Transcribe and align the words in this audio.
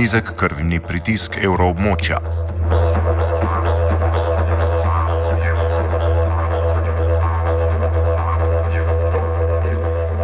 Nizek 0.00 0.30
krvni 0.36 0.80
pritisk 0.80 1.36
evroobmočja. 1.36 2.18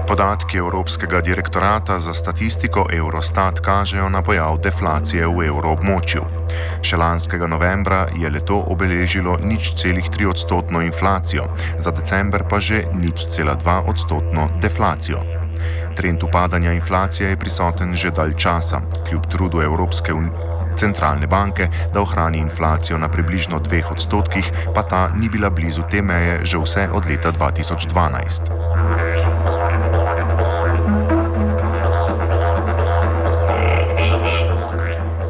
Podatki 0.08 0.56
Evropskega 0.58 1.20
direktorata 1.20 2.00
za 2.00 2.14
statistiko 2.14 2.86
Eurostat 2.92 3.60
kažejo 3.60 4.08
na 4.08 4.22
pojav 4.22 4.56
deflacije 4.64 5.26
v 5.26 5.44
evroobmočju. 5.52 6.24
Še 6.80 6.96
lanskega 6.96 7.46
novembra 7.46 8.06
je 8.16 8.30
leto 8.32 8.56
obeležilo 8.56 9.36
nič 9.44 9.74
celih 9.76 10.08
tri 10.08 10.24
odstotno 10.26 10.80
inflacijo, 10.80 11.50
za 11.78 11.92
december 11.92 12.48
pa 12.48 12.60
že 12.60 12.86
nič 12.96 13.28
cela 13.28 13.54
dva 13.60 13.82
odstotno 13.84 14.48
deflacijo. 14.56 15.45
Trend 15.96 16.22
upadanja 16.22 16.72
inflacije 16.72 17.30
je 17.30 17.36
prisoten 17.36 17.94
že 17.94 18.10
dalj 18.10 18.34
časa, 18.36 18.80
kljub 19.08 19.26
trudu 19.26 19.62
Evropske 19.62 20.12
centralne 20.76 21.26
banke, 21.26 21.68
da 21.94 22.00
ohrani 22.00 22.38
inflacijo 22.38 22.98
na 22.98 23.08
približno 23.08 23.58
dveh 23.58 23.90
odstotkih, 23.90 24.52
pa 24.74 24.82
ta 24.82 25.08
ni 25.16 25.28
bila 25.28 25.50
blizu 25.50 25.82
te 25.90 26.02
meje 26.02 26.44
že 26.44 26.58
vse 26.58 26.88
od 26.92 27.06
leta 27.08 27.32
2012. 27.32 28.52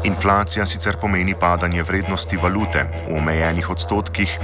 Inflacija 0.03 0.65
sicer 0.65 0.97
pomeni 1.01 1.35
padanje 1.39 1.83
vrednosti 1.83 2.37
valute 2.37 2.83
v 3.07 3.17
omejenih 3.17 3.69
odstotkih, 3.69 4.39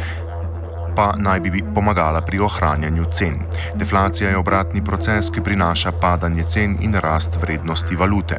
pa 0.96 1.14
naj 1.18 1.40
bi 1.40 1.64
pomagala 1.76 2.22
pri 2.22 2.40
ohranjanju 2.40 3.06
cen. 3.12 3.40
Deflacija 3.76 4.30
je 4.30 4.38
obratni 4.38 4.82
proces, 4.86 5.32
ki 5.32 5.42
prinaša 5.46 5.92
padanje 6.02 6.44
cen 6.44 6.78
in 6.82 6.94
rast 6.94 7.42
vrednosti 7.42 7.96
valute. 7.96 8.38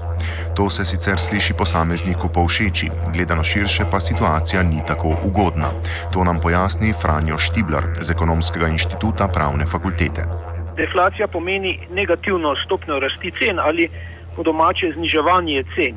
To 0.57 0.71
se 0.71 0.85
sicer 0.85 1.19
sliši 1.19 1.55
posamezniku 1.59 2.29
povšeči, 2.35 2.91
gledano 3.13 3.45
širše 3.45 3.85
pa 3.91 4.01
situacija 4.01 4.63
ni 4.63 4.83
tako 4.87 5.17
ugodna. 5.25 5.71
To 6.13 6.25
nam 6.25 6.41
pojasni 6.41 6.93
Franjo 7.03 7.39
Štibler 7.39 7.85
z 8.01 8.11
Ekonomskega 8.11 8.69
inštituta 8.69 9.29
pravne 9.29 9.67
fakultete. 9.67 10.25
Deflacija 10.77 11.29
pomeni 11.29 11.79
negativno 11.91 12.55
stopnjo 12.65 12.99
rasti 12.99 13.33
cen 13.39 13.59
ali 13.59 13.89
po 14.37 14.43
domače 14.43 14.93
zniževanje 14.97 15.65
cen. 15.75 15.97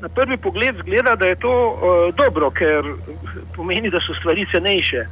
Na 0.00 0.08
prvi 0.08 0.36
pogled 0.36 0.76
zgleda, 0.78 1.16
da 1.16 1.26
je 1.26 1.36
to 1.36 1.50
uh, 1.50 2.14
dobro, 2.14 2.50
ker 2.50 2.84
pomeni, 3.56 3.90
da 3.90 3.98
so 3.98 4.14
stvari 4.20 4.46
cenejše. 4.52 5.06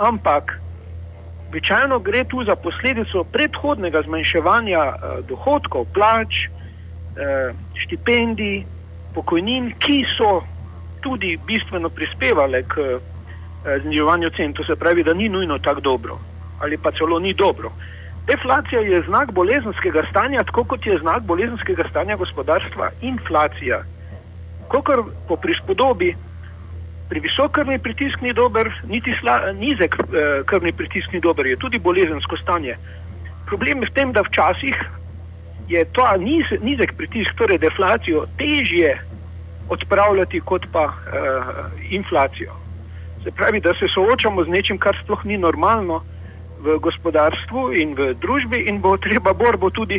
Ampak 0.00 0.56
običajno 1.50 1.98
gre 1.98 2.24
tu 2.24 2.44
za 2.44 2.56
posledico 2.56 3.24
predhodnega 3.32 4.02
zmanjševanja 4.06 4.82
uh, 4.88 5.20
dohodkov, 5.28 5.86
plač, 5.94 6.46
uh, 6.46 7.52
štipendij, 7.84 8.64
pokojnin, 9.14 9.72
ki 9.82 10.04
so 10.16 10.40
tudi 11.04 11.36
bistveno 11.46 11.90
prispevale 11.90 12.62
k 12.70 12.78
uh, 12.78 13.00
zniževanju 13.82 14.30
cen. 14.36 14.54
To 14.56 14.64
se 14.64 14.76
pravi, 14.76 15.04
da 15.04 15.14
ni 15.14 15.28
nujno 15.28 15.58
tako 15.58 15.80
dobro 15.80 16.18
ali 16.60 16.76
pa 16.78 16.90
celo 16.92 17.18
ni 17.18 17.32
dobro. 17.34 17.72
Deflacija 18.26 18.80
je 18.80 19.02
znak 19.08 19.32
bolezenskega 19.32 20.02
stanja, 20.10 20.44
tako 20.44 20.64
kot 20.64 20.86
je 20.86 20.98
znak 21.00 21.22
bolezenskega 21.22 21.84
stanja 21.90 22.16
gospodarstva 22.16 22.90
inflacija. 23.00 23.82
Kokor 24.68 25.04
po 25.28 25.36
prispodobi, 25.36 26.14
pri 27.10 27.20
visok 27.20 27.52
krvni 27.58 27.78
pritisk 27.82 28.22
ni 28.22 28.30
dober, 28.32 28.70
niti 28.86 29.10
sla, 29.18 29.50
nizek 29.58 29.96
eh, 29.98 30.42
krvni 30.46 30.72
pritisk 30.72 31.12
ni 31.12 31.20
dober, 31.20 31.46
je 31.46 31.58
tudi 31.58 31.82
bolezensko 31.82 32.38
stanje. 32.38 32.76
Problem 33.50 33.82
je 33.82 33.90
v 33.90 33.94
tem, 33.98 34.12
da 34.14 34.22
včasih 34.22 34.76
je 35.70 35.82
ta 35.94 36.14
niz, 36.22 36.46
nizek 36.62 36.94
pritisk, 36.98 37.34
torej 37.38 37.58
deflacijo, 37.58 38.28
težje 38.38 38.94
odpravljati 39.74 40.40
kot 40.46 40.66
pa 40.72 40.86
eh, 40.86 41.50
inflacijo. 41.98 42.54
Se 43.24 43.34
pravi, 43.34 43.60
da 43.60 43.74
se 43.74 43.90
soočamo 43.94 44.44
z 44.44 44.54
nečim, 44.54 44.78
kar 44.78 44.96
sploh 45.02 45.24
ni 45.26 45.38
normalno 45.38 46.00
v 46.62 46.78
gospodarstvu 46.78 47.72
in 47.74 47.94
v 47.98 48.14
družbi, 48.22 48.68
in 48.70 48.78
bo 48.80 48.94
treba 48.96 49.34
borbo 49.34 49.70
tudi, 49.70 49.98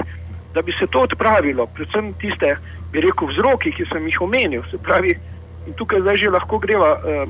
da 0.54 0.62
bi 0.62 0.72
se 0.80 0.88
to 0.88 1.04
odpravilo, 1.08 1.68
predvsem 1.76 2.14
tiste, 2.24 2.56
bi 2.92 3.04
rekel, 3.04 3.28
vzroki, 3.32 3.72
ki 3.76 3.86
sem 3.92 4.08
jih 4.08 4.22
omenil. 4.22 4.64
Se 4.72 4.80
pravi, 4.80 5.16
in 5.68 5.74
tukaj 5.78 6.02
zdaj 6.02 6.18
že 6.18 6.30
lahko 6.34 6.60
greva 6.60 6.98
uh, 6.98 7.26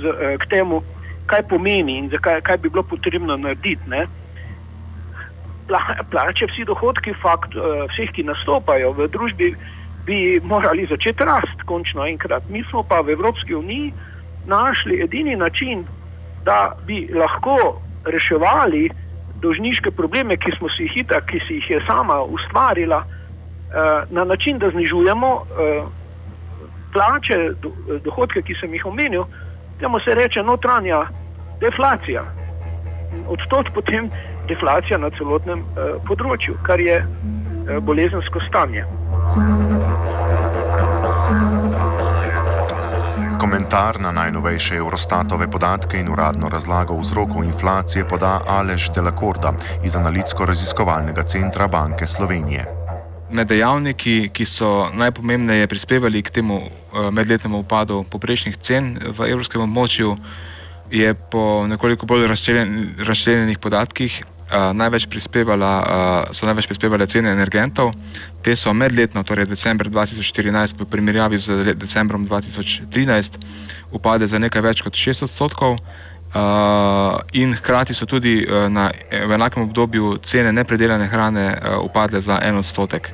z, 0.00 0.04
uh, 0.04 0.36
k 0.40 0.44
temu, 0.50 0.82
kaj 1.30 1.46
pomeni 1.48 1.98
in 1.98 2.10
zakaj, 2.10 2.40
kaj 2.42 2.58
bi 2.58 2.68
bilo 2.68 2.82
potrebno 2.82 3.36
narediti. 3.36 3.88
Ne? 3.88 4.06
Pla, 5.70 5.80
plače, 6.10 6.48
vsi 6.50 6.66
dohodki, 6.66 7.14
fakt, 7.22 7.54
uh, 7.54 7.86
vseh, 7.94 8.10
ki 8.12 8.26
nastopajo 8.26 8.92
v 8.98 9.08
družbi, 9.08 9.54
bi 10.06 10.40
morali 10.42 10.88
začeti 10.90 11.24
rasti, 11.24 11.66
končno 11.66 12.06
enkrat. 12.06 12.42
Mi 12.50 12.64
smo 12.70 12.82
pa 12.82 13.00
v 13.00 13.14
Evropski 13.14 13.54
uniji 13.54 13.92
našli 14.46 15.00
edini 15.04 15.36
način, 15.36 15.84
da 16.44 16.74
bi 16.86 17.06
lahko 17.14 17.78
reševali 18.04 18.88
dolžniške 19.40 19.90
probleme, 19.90 20.36
ki 20.36 20.52
smo 20.58 20.68
si 20.72 20.88
jih 20.88 21.04
itak, 21.04 21.28
ki 21.30 21.40
si 21.46 21.60
jih 21.60 21.70
je 21.70 21.80
sama 21.86 22.20
ustvarila, 22.24 23.04
uh, 23.04 24.08
na 24.10 24.24
način, 24.24 24.58
da 24.58 24.70
znižujemo 24.70 25.30
uh, 25.36 25.99
plače, 26.92 27.38
do, 27.62 27.72
dohodke, 28.04 28.42
ki 28.42 28.56
sem 28.60 28.74
jih 28.74 28.86
omenil, 28.86 29.24
temu 29.80 30.00
se 30.04 30.14
reče 30.14 30.42
notranja 30.42 31.06
deflacija. 31.60 32.24
Odtot 33.28 33.72
potem 33.74 34.10
deflacija 34.48 34.98
na 34.98 35.10
celotnem 35.18 35.62
uh, 35.62 35.96
področju, 36.08 36.56
kar 36.66 36.80
je 36.80 37.00
uh, 37.02 37.78
bolezensko 37.84 38.42
stanje. 38.48 38.84
Komentar 43.40 43.96
na 44.00 44.12
najnovejše 44.12 44.76
Eurostatove 44.76 45.48
podatke 45.50 45.98
in 45.98 46.10
uradno 46.12 46.48
razlago 46.52 46.98
vzrokov 47.00 47.44
inflacije 47.44 48.04
poda 48.04 48.40
Alež 48.46 48.90
Delakorda 48.94 49.54
iz 49.84 49.96
Analitsko-raziskovalnega 49.96 51.24
centra 51.26 51.68
Banke 51.68 52.06
Slovenije. 52.06 52.66
Med 53.30 53.48
dejavniki, 53.48 54.30
ki 54.34 54.46
so 54.58 54.90
najpomembneje 54.94 55.66
prispevali 55.66 56.22
k 56.22 56.34
temu 56.34 56.60
medletnemu 57.12 57.60
upadu 57.62 58.04
poprečnih 58.10 58.56
cen 58.66 58.96
v 58.98 59.28
evropskem 59.30 59.62
območju, 59.62 60.16
je 60.90 61.14
po 61.30 61.66
nekoliko 61.66 62.06
bolj 62.06 62.26
razširjen, 62.26 62.94
razširjenih 63.06 63.58
podatkih 63.62 64.12
uh, 64.50 64.72
največ 64.74 65.06
prispevala, 65.10 65.70
uh, 65.78 66.34
so 66.34 66.46
največ 66.46 66.66
prispevale 66.70 67.06
cene 67.12 67.30
energentov. 67.30 67.92
Te 68.44 68.56
so 68.58 68.74
medletno, 68.74 69.22
torej 69.24 69.46
decembr 69.52 69.90
2014 69.92 70.74
v 70.80 70.88
primerjavi 70.90 71.38
z 71.46 71.74
decembrom 71.78 72.26
2013, 72.26 73.38
upade 73.94 74.28
za 74.30 74.38
nekaj 74.38 74.62
več 74.62 74.82
kot 74.82 74.98
6 74.98 75.26
odstotkov. 75.30 75.78
Uh, 76.30 77.18
in 77.34 77.56
hkrati 77.58 77.94
so 77.98 78.06
tudi 78.06 78.36
uh, 78.46 78.68
na, 78.70 78.90
v 79.10 79.34
enakem 79.34 79.64
obdobju 79.66 80.20
cene 80.30 80.52
nepredelane 80.54 81.08
hrane 81.10 81.46
uh, 81.50 81.80
upadle 81.82 82.22
za 82.22 82.38
en 82.46 82.62
odstotek. 82.62 83.10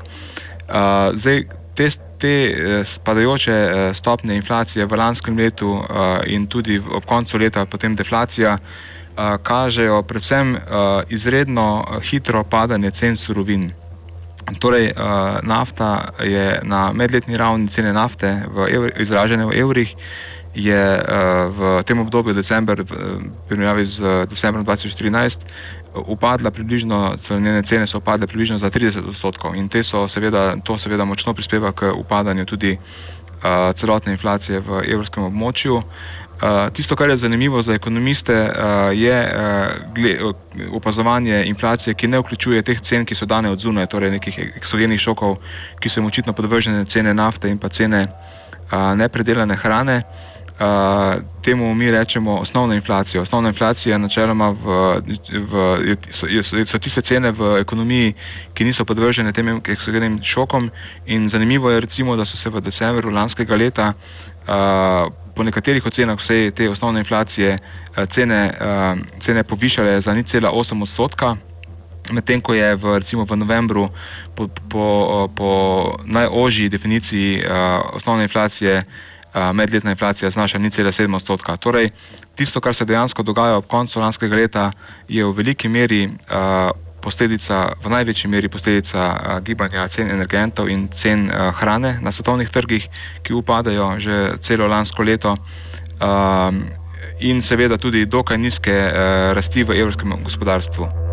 Uh, 0.68 1.16
zdaj, 1.22 1.46
te, 1.76 1.88
te 2.26 2.84
spadajoče 2.94 3.56
uh, 3.64 3.96
stopne 3.98 4.36
inflacije 4.36 4.86
v 4.86 4.98
lanskem 4.98 5.38
letu 5.38 5.70
uh, 5.70 5.84
in 6.26 6.46
tudi 6.46 6.78
ob 6.78 7.04
koncu 7.04 7.38
leta, 7.38 7.66
potem 7.66 7.96
deflacija, 7.96 8.58
kažejo 9.42 10.02
predvsem 10.02 10.50
izredno 11.08 11.84
hitro 12.10 12.42
padanje 12.44 12.90
cen 13.00 13.16
surovin. 13.16 13.70
Torej, 14.60 14.90
nafta 15.42 16.12
je 16.20 16.60
na 16.62 16.92
medletni 16.92 17.36
ravni 17.36 17.70
cene 17.76 17.94
nafte 17.96 18.28
v 18.52 18.66
evri, 18.76 18.90
izražene 19.06 19.46
v 19.46 19.56
evrih, 19.62 19.94
je 20.54 20.82
v 21.56 21.70
tem 21.88 21.98
obdobju 22.04 22.34
december, 22.34 22.84
v 22.84 23.24
primerjavi 23.48 23.86
z 23.96 24.12
decembrom 24.34 24.68
2013, 24.68 25.48
upadla 26.06 26.50
približno, 26.50 27.18
njene 27.30 27.62
cene 27.70 27.86
so 27.86 27.98
upadle 27.98 28.26
približno 28.26 28.58
za 28.58 28.70
30 28.70 29.08
odstotkov 29.08 29.56
in 29.56 29.68
seveda, 30.14 30.56
to 30.64 30.78
seveda 30.78 31.04
močno 31.04 31.34
prispeva 31.34 31.72
k 31.72 31.92
upadanju 31.96 32.44
tudi 32.44 32.72
uh, 32.72 33.80
celotne 33.80 34.12
inflacije 34.12 34.60
v 34.60 34.82
evropskem 34.92 35.24
območju. 35.24 35.76
Uh, 35.76 36.68
tisto, 36.76 36.96
kar 36.96 37.08
je 37.08 37.16
zanimivo 37.16 37.62
za 37.62 37.72
ekonomiste, 37.72 38.34
uh, 38.34 38.90
je 38.92 39.16
uh, 40.20 40.76
opazovanje 40.76 41.42
inflacije, 41.46 41.94
ki 41.94 42.08
ne 42.08 42.18
vključuje 42.18 42.62
teh 42.62 42.80
cen, 42.90 43.06
ki 43.06 43.14
so 43.14 43.24
dane 43.26 43.50
od 43.50 43.58
zunaj, 43.58 43.86
torej 43.86 44.10
nekih 44.10 44.38
eksogenih 44.56 45.00
šokov, 45.00 45.38
ki 45.80 45.88
so 45.88 46.00
jim 46.00 46.06
očitno 46.06 46.32
podvržene 46.32 46.84
cene 46.92 47.14
nafte 47.14 47.48
in 47.48 47.58
pa 47.58 47.68
cene 47.68 48.04
uh, 48.04 48.92
nepredelane 48.96 49.56
hrane. 49.56 49.96
Uh, 49.96 50.25
temu 51.44 51.74
mi 51.74 51.90
rečemo 51.90 52.34
osnovna 52.34 52.74
inflacija. 52.74 53.22
Osnovna 53.22 53.48
inflacija 53.48 53.98
načeloma 53.98 54.48
v, 54.50 54.56
v, 55.50 55.96
so, 56.20 56.26
so 56.72 56.78
tiste 56.78 57.02
cene 57.08 57.30
v 57.30 57.60
ekonomiji, 57.60 58.14
ki 58.54 58.64
niso 58.64 58.84
podvržene 58.84 59.32
tem 59.32 59.60
eksogenim 59.64 60.20
šokom 60.24 60.70
in 61.06 61.30
zanimivo 61.32 61.70
je 61.70 61.80
recimo, 61.80 62.16
da 62.16 62.24
so 62.24 62.40
se 62.42 62.50
v 62.50 62.60
decembru 62.60 63.10
lanskega 63.10 63.56
leta 63.56 63.92
uh, 63.92 65.12
po 65.36 65.44
nekaterih 65.44 65.86
ocenah 65.86 66.16
vse 66.24 66.50
te 66.56 66.70
osnovne 66.70 67.04
inflacije 67.04 67.58
uh, 67.58 68.06
cene, 68.16 68.40
uh, 68.60 68.98
cene 69.26 69.44
povišale 69.44 70.00
za 70.00 70.14
0,8 70.16 70.82
odstotka. 70.82 71.36
Medtem 72.10 72.40
ko 72.40 72.54
je 72.54 72.76
v, 72.76 72.98
recimo 73.02 73.26
v 73.28 73.36
novembru 73.36 73.88
po, 74.36 74.48
po, 74.70 75.28
po 75.36 75.50
najožji 76.04 76.68
definiciji 76.68 77.42
uh, 77.42 77.98
osnovne 78.00 78.24
inflacije 78.24 78.78
uh, 78.78 79.05
medletna 79.52 79.90
inflacija 79.90 80.30
znaša 80.30 80.58
0,7 80.58 81.16
odstotka. 81.16 81.56
Torej, 81.56 81.90
tisto, 82.36 82.60
kar 82.60 82.74
se 82.78 82.84
dejansko 82.84 83.22
dogaja 83.22 83.56
ob 83.56 83.66
koncu 83.66 84.00
lanskega 84.00 84.36
leta, 84.36 84.70
je 85.08 85.24
v 85.24 85.32
veliki 85.32 85.68
meri 85.68 86.08
posledica, 87.02 87.60
v 87.84 87.90
največji 87.90 88.30
meri 88.30 88.48
posledica 88.48 89.40
gibanja 89.46 89.88
cen 89.96 90.10
energentov 90.10 90.68
in 90.68 90.88
cen 91.02 91.30
hrane 91.60 91.98
na 92.02 92.12
svetovnih 92.12 92.50
trgih, 92.50 92.88
ki 93.22 93.34
upadajo 93.34 94.00
že 94.00 94.16
celo 94.48 94.68
lansko 94.68 95.02
leto. 95.02 95.36
In 97.20 97.42
seveda 97.48 97.78
tudi 97.78 98.04
dokaj 98.04 98.38
nizke 98.38 98.74
rasti 99.38 99.64
v 99.64 99.78
evropskem 99.78 100.16
gospodarstvu. 100.24 101.05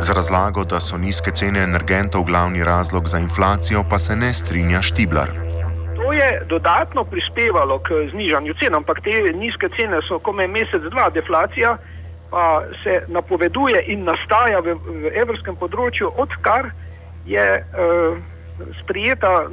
Z 0.00 0.14
razlago, 0.16 0.64
da 0.64 0.78
so 0.80 0.96
nizke 0.96 1.30
cene 1.30 1.60
energentov 1.60 2.22
glavni 2.24 2.64
razlog 2.64 3.08
za 3.08 3.18
inflacijo, 3.18 3.82
pa 3.90 3.98
se 3.98 4.16
ne 4.16 4.32
strinja 4.32 4.82
Štiblar. 4.82 5.28
To 5.96 6.12
je 6.12 6.42
dodatno 6.48 7.04
prispevalo 7.04 7.78
k 7.78 8.08
znižanju 8.10 8.54
cen, 8.60 8.74
ampak 8.74 9.00
te 9.04 9.10
nizke 9.36 9.68
cene 9.76 10.00
so 10.08 10.18
komaj 10.18 10.48
mesec, 10.48 10.82
dva 10.90 11.10
deflacija, 11.10 11.76
pa 12.30 12.62
se 12.82 13.02
napoveduje 13.08 13.84
in 13.92 14.04
nastaja 14.08 14.62
v, 14.64 14.78
v 14.88 15.12
evropskem 15.20 15.60
področju, 15.60 16.08
odkar 16.16 16.70
je 17.28 17.46
uh, 17.60 18.16
sprijeta 18.80 19.50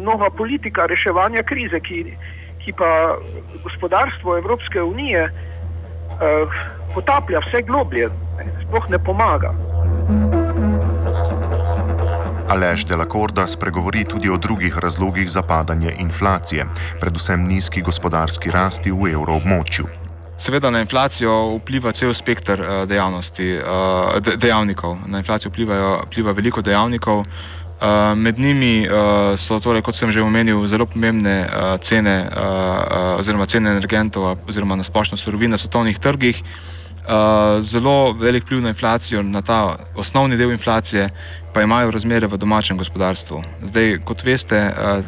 nova 0.00 0.30
politika 0.30 0.88
reševanja 0.88 1.44
krize, 1.44 1.80
ki, 1.84 2.16
ki 2.64 2.72
pa 2.80 3.18
gospodarstvo 3.66 4.38
Evropske 4.40 4.82
unije 4.82 5.28
uh, 5.28 6.62
potaplja 6.94 7.44
vse 7.44 7.60
globlje, 7.68 8.08
sploh 8.66 8.90
ne 8.90 8.98
pomaga. 8.98 9.54
Alež 12.52 12.84
Delacorda 12.84 13.46
spregovori 13.46 14.04
tudi 14.04 14.28
o 14.28 14.36
drugih 14.36 14.78
razlogih 14.78 15.30
za 15.30 15.42
padanje 15.42 15.92
inflacije, 16.00 16.66
predvsem 17.00 17.44
nizki 17.48 17.80
gospodarski 17.80 18.50
rasti 18.50 18.90
v 18.92 19.12
evroobmočju. 19.16 19.86
Seveda 20.44 20.70
na 20.70 20.82
inflacijo 20.82 21.56
vpliva 21.56 21.92
cel 21.92 22.12
spektr 22.22 22.60
dejavnosti, 22.90 23.48
uh, 23.56 24.36
dejavnikov. 24.36 24.98
Na 25.06 25.18
inflacijo 25.18 25.50
vplivajo, 25.50 26.02
vpliva 26.06 26.32
veliko 26.32 26.62
dejavnikov. 26.62 27.18
Uh, 27.18 27.26
med 28.16 28.38
njimi 28.38 28.84
so, 29.48 29.60
torej, 29.60 29.82
kot 29.82 29.96
sem 29.98 30.10
že 30.14 30.22
omenil, 30.22 30.68
zelo 30.70 30.86
pomembne 30.86 31.48
cene, 31.88 32.16
oziroma 33.18 33.46
cene 33.50 33.70
energentov, 33.70 34.36
oziroma 34.48 34.76
na 34.76 34.84
splošno 34.84 35.18
surovin 35.24 35.50
na 35.50 35.58
svetovnih 35.58 35.98
trgih. 35.98 36.36
Uh, 37.02 37.66
zelo 37.72 38.12
velik 38.12 38.44
vpliv 38.44 38.60
na 38.62 38.68
inflacijo, 38.68 39.22
na 39.22 39.42
ta 39.42 39.76
osnovni 39.98 40.36
del 40.36 40.52
inflacije, 40.52 41.08
pa 41.54 41.62
imajo 41.62 41.90
razmere 41.90 42.26
v 42.26 42.38
domačem 42.38 42.78
gospodarstvu. 42.78 43.42
Zdaj, 43.70 43.98
kot 44.06 44.22
veste, 44.24 44.60
uh, 44.60 45.02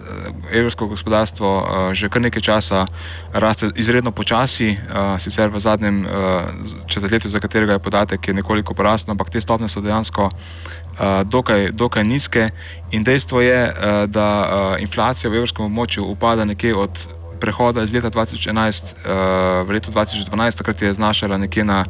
evropsko 0.51 0.87
gospodarstvo 0.87 1.53
uh, 1.59 1.93
že 1.95 2.11
kar 2.11 2.23
nekaj 2.23 2.43
časa 2.43 2.87
raste 3.33 3.71
izredno 3.77 4.11
počasi, 4.11 4.75
uh, 4.75 5.23
sicer 5.23 5.55
v 5.55 5.63
zadnjem 5.63 6.03
uh, 6.03 6.11
četrtletju, 6.91 7.31
za 7.31 7.39
katerega 7.39 7.79
je 7.79 7.87
podatek 7.87 8.29
je 8.29 8.35
nekoliko 8.35 8.75
porastel, 8.75 9.15
ampak 9.15 9.31
te 9.31 9.41
stopne 9.41 9.69
so 9.69 9.81
dejansko 9.81 10.31
dokaj, 11.25 11.73
dokaj 11.73 12.05
nizke 12.05 12.51
in 12.93 13.03
dejstvo 13.05 13.41
je, 13.41 13.75
da 14.07 14.29
inflacija 14.79 15.31
v 15.31 15.35
evropskem 15.35 15.67
območju 15.67 16.05
upada 16.07 16.45
nekje 16.45 16.75
od 16.77 16.99
prehoda 17.45 17.85
iz 17.85 17.93
leta 17.93 18.09
2011 18.11 18.81
uh, 18.81 19.69
v 19.69 19.77
leto 19.77 19.93
2012, 19.93 20.57
takrat 20.57 20.83
je 20.83 20.95
znašala 20.95 21.37
nekje 21.37 21.65
na 21.65 21.85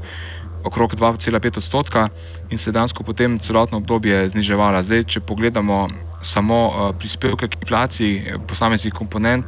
okrog 0.65 0.95
2,5 0.99 1.59
odstotka 1.59 2.09
in 2.51 2.59
se 2.65 2.73
dansko 2.73 3.07
potem 3.07 3.39
celotno 3.47 3.79
obdobje 3.79 4.31
zniževala. 4.35 4.83
Zdaj, 4.89 5.05
če 5.13 5.21
pogledamo 5.21 5.89
samo 6.35 6.59
uh, 6.67 6.91
prispevke 6.99 7.49
k 7.49 7.63
inflaciji 7.63 8.35
posameznih 8.49 8.93
komponent, 8.93 9.47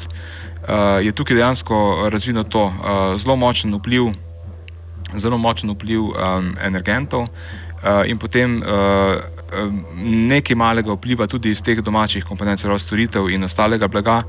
je 1.03 1.13
tukaj 1.15 1.37
dejansko 1.37 2.09
razvidno 2.11 2.43
to 2.51 2.63
zelo 3.23 3.37
močen 3.37 3.75
vpliv, 3.77 4.09
zelo 5.23 5.39
močen 5.39 5.71
vpliv 5.71 6.09
energentov 6.67 7.29
in 8.11 8.19
potem 8.19 8.57
nekaj 10.27 10.57
malega 10.59 10.97
vpliva 10.97 11.29
tudi 11.31 11.53
iz 11.55 11.63
teh 11.63 11.79
domačih 11.79 12.25
komponent, 12.27 12.61
zelo 12.61 12.81
storitev 12.83 13.31
in 13.31 13.47
ostalega 13.47 13.87
blaga. 13.89 14.25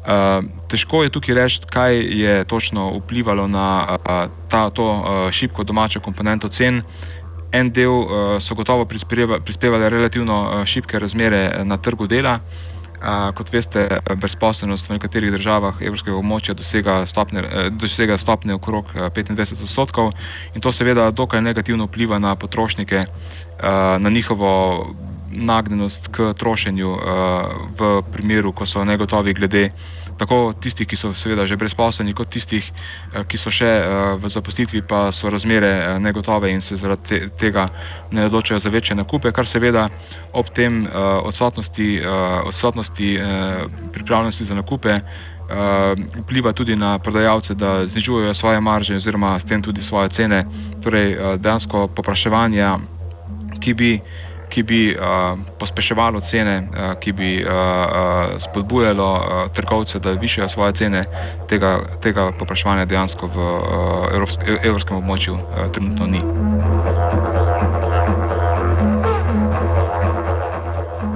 Uh, 0.00 0.44
težko 0.72 1.02
je 1.04 1.12
tukaj 1.12 1.34
reči, 1.36 1.60
kaj 1.68 1.92
je 1.92 2.44
točno 2.48 2.88
vplivalo 3.02 3.44
na 3.48 3.66
uh, 3.84 4.30
ta, 4.48 4.70
to 4.70 4.86
uh, 4.88 5.28
šibko 5.32 5.64
domačo 5.64 6.00
komponento 6.00 6.48
cen. 6.56 6.82
En 7.52 7.68
del 7.68 7.92
uh, 7.92 8.40
so 8.40 8.54
gotovo 8.54 8.86
prispevali 9.44 9.90
relativno 9.90 10.40
uh, 10.40 10.64
šibke 10.64 10.98
razmere 10.98 11.64
na 11.64 11.76
trgu 11.76 12.06
dela. 12.06 12.38
Uh, 12.40 13.28
kot 13.36 13.52
veste, 13.52 13.86
brezposobnost 14.16 14.88
v 14.88 14.96
nekaterih 14.96 15.32
državah 15.32 15.78
evropskega 15.80 16.16
območja 16.16 16.54
dosega 16.56 17.06
stopne, 17.08 17.44
dosega 17.80 18.18
stopne 18.20 18.56
okrog 18.56 18.92
25 18.96 19.56
odstotkov 19.64 20.12
in 20.54 20.60
to 20.60 20.72
seveda 20.76 21.10
dokaj 21.10 21.40
negativno 21.40 21.88
vpliva 21.88 22.18
na 22.20 22.34
potrošnike, 22.36 23.04
uh, 23.04 23.96
na 24.00 24.12
njihovo 24.12 24.50
nagnjenost 25.30 26.08
k 26.12 26.34
trošenju 26.38 26.90
uh, 26.90 27.00
v 27.78 28.02
primeru, 28.12 28.52
ko 28.52 28.66
so 28.66 28.84
negotovi 28.84 29.34
glede 29.34 29.70
tako 30.20 30.52
tistih, 30.60 30.84
ki 30.88 30.98
so 31.00 31.14
seveda 31.22 31.46
že 31.48 31.56
brezposleni, 31.56 32.12
kot 32.14 32.28
tistih, 32.34 32.64
uh, 32.66 33.24
ki 33.24 33.40
so 33.40 33.52
še 33.54 33.70
uh, 33.80 34.18
v 34.20 34.32
zaposlitvi, 34.34 34.82
pa 34.84 35.08
so 35.16 35.30
razmere 35.32 35.70
uh, 35.70 35.96
negotove 36.02 36.50
in 36.50 36.60
se 36.68 36.76
zaradi 36.82 37.08
te, 37.08 37.20
tega 37.40 37.70
ne 38.10 38.26
odločajo 38.26 38.60
za 38.60 38.70
večje 38.74 38.98
nakupe, 38.98 39.32
kar 39.32 39.48
seveda 39.52 39.88
ob 40.36 40.50
tem 40.56 40.84
uh, 40.84 41.24
odsotnosti, 41.30 41.90
uh, 42.02 42.50
odsotnosti 42.52 43.16
uh, 43.16 43.66
pripravljenosti 43.94 44.48
za 44.50 44.60
nakupe. 44.60 45.00
Uh, 45.50 45.98
vpliva 46.22 46.52
tudi 46.54 46.76
na 46.78 46.98
prodajalce, 47.02 47.56
da 47.58 47.86
znižujejo 47.90 48.34
svoje 48.38 48.60
marže, 48.62 49.00
oziroma 49.00 49.40
s 49.40 49.48
tem 49.50 49.62
tudi 49.62 49.82
svoje 49.88 50.12
cene, 50.14 50.44
torej 50.84 51.16
uh, 51.16 51.34
dejansko 51.42 51.88
popraševanje, 51.96 52.68
ki 53.64 53.74
bi 53.74 53.90
uh, 53.96 54.19
ki 54.50 54.62
bi 54.62 54.80
uh, 54.94 55.38
pospeševalo 55.58 56.20
cene, 56.30 56.56
uh, 56.68 56.92
ki 57.00 57.12
bi 57.12 57.30
uh, 57.38 57.50
uh, 57.50 58.42
spodbujalo 58.48 59.08
uh, 59.14 59.52
trgovce, 59.54 59.98
da 59.98 60.10
višajo 60.10 60.48
svoje 60.54 60.72
cene, 60.78 61.04
tega, 61.48 61.78
tega 62.02 62.30
popraševanja 62.38 62.84
dejansko 62.84 63.26
v 63.26 63.38
uh, 63.38 64.58
evropskem 64.64 64.96
območju 64.96 65.34
uh, 65.34 65.70
trenutno 65.74 66.06
ni. 66.06 66.22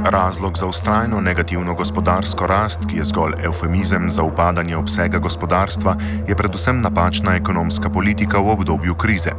Razlog 0.04 0.58
za 0.58 0.66
ustrajno 0.66 1.20
negativno 1.20 1.74
gospodarsko 1.74 2.46
rast, 2.46 2.80
ki 2.90 2.96
je 2.96 3.04
zgolj 3.04 3.32
eufemizem 3.44 4.10
za 4.10 4.22
upadanje 4.22 4.76
obsega 4.76 5.18
gospodarstva, 5.18 5.96
je 6.28 6.36
predvsem 6.36 6.80
napačna 6.80 7.36
ekonomska 7.36 7.90
politika 7.90 8.38
v 8.38 8.52
obdobju 8.52 8.94
krize. 8.94 9.32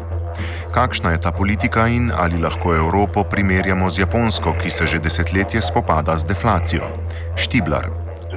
Kakšna 0.71 1.11
je 1.11 1.21
ta 1.21 1.31
politika 1.31 1.87
in 1.87 2.11
ali 2.11 2.41
lahko 2.41 2.75
Evropo 2.75 3.23
primerjamo 3.23 3.89
z 3.89 3.99
Japonsko, 3.99 4.55
ki 4.61 4.69
se 4.69 4.87
že 4.87 4.99
desetletje 4.99 5.61
spopada 5.61 6.17
z 6.17 6.25
deflacijo? 6.25 6.89
Štiblar. 7.35 7.85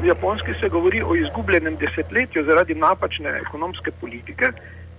V 0.00 0.04
Japonski 0.06 0.54
se 0.60 0.68
govori 0.68 1.02
o 1.02 1.14
izgubljenem 1.14 1.76
desetletju 1.76 2.44
zaradi 2.44 2.74
napačne 2.74 3.30
ekonomske 3.46 3.90
politike 4.00 4.52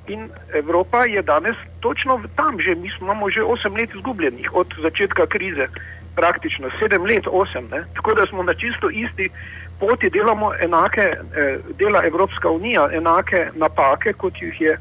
in 0.08 0.29
Evropa 0.53 1.06
je 1.06 1.22
danes 1.22 1.56
točno 1.79 2.22
tam, 2.36 2.60
že 2.60 2.75
mi 2.75 2.91
imamo 3.01 3.29
že 3.29 3.41
8 3.41 3.79
let 3.79 3.89
izgubljenih 3.96 4.50
od 4.53 4.68
začetka 4.84 5.25
krize, 5.27 5.68
praktično 6.15 6.70
7 6.82 7.10
let, 7.10 7.25
8. 7.25 7.70
Ne? 7.72 7.86
Tako 7.96 8.13
da 8.13 8.25
smo 8.25 8.44
na 8.44 8.53
čisto 8.53 8.89
isti 8.89 9.29
poti, 9.79 10.10
delamo 10.10 10.51
enake, 10.63 11.01
eh, 11.01 11.58
dela 11.79 12.01
Evropska 12.06 12.50
unija 12.50 12.89
enake 12.91 13.48
napake, 13.56 14.13
kot 14.13 14.41
jih 14.41 14.62
je 14.62 14.79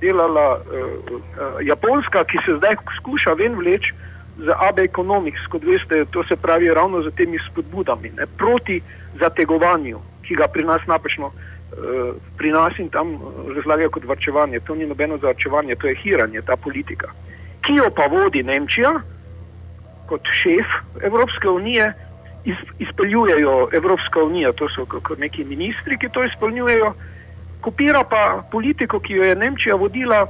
delala 0.00 0.58
eh, 0.58 0.78
eh, 0.78 1.66
Japonska, 1.68 2.24
ki 2.24 2.38
se 2.46 2.56
zdaj 2.58 2.76
skuša 2.98 3.32
ven 3.38 3.56
vleči 3.58 3.92
z 4.38 4.50
AB 4.50 4.78
Economics, 4.82 5.46
kot 5.50 5.62
veste, 5.64 6.04
to 6.10 6.24
se 6.28 6.36
pravi 6.36 6.68
ravno 6.68 7.02
za 7.02 7.10
temi 7.10 7.38
spodbudami, 7.50 8.10
ne? 8.16 8.26
proti 8.26 8.80
zategovanju, 9.20 10.00
ki 10.26 10.34
ga 10.34 10.48
pri 10.48 10.64
nas 10.64 10.82
napačno. 10.86 11.32
Uh, 11.74 12.14
pri 12.38 12.52
nas 12.54 12.76
in 12.78 12.86
tam 12.88 13.16
razlagajo 13.56 13.90
kot 13.90 14.04
vrčevanje. 14.06 14.60
To 14.60 14.74
ni 14.74 14.86
nobeno 14.86 15.18
zarčevanje, 15.18 15.74
to 15.74 15.88
je 15.88 15.96
hiranje, 16.02 16.42
ta 16.46 16.54
politika. 16.56 17.10
Ki 17.66 17.74
jo 17.80 17.88
pa 17.90 18.06
vodi 18.06 18.42
Nemčija 18.46 18.92
kot 20.06 20.22
šef 20.42 20.70
Evropske 21.02 21.48
unije, 21.48 21.88
iz, 22.44 22.56
izpeljujejo 22.78 23.68
Evropska 23.72 24.22
unija, 24.22 24.52
to 24.52 24.68
so 24.68 24.86
kot 24.86 25.18
neki 25.18 25.44
ministri, 25.44 25.98
ki 25.98 26.08
to 26.12 26.24
izpeljujejo, 26.24 26.92
kopira 27.64 28.04
pa 28.04 28.44
politiko, 28.52 29.00
ki 29.00 29.18
jo 29.18 29.24
je 29.24 29.36
Nemčija 29.36 29.76
vodila 29.80 30.24